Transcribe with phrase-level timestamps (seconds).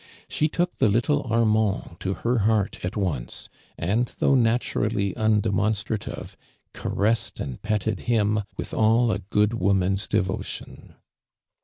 [0.27, 3.49] She took the little Armand to her heart at ouce.
[3.77, 6.35] and though naturally undemonstiativ*',
[6.73, 10.95] ca ressed and petted hhn with all .i g »cd woman's devotion.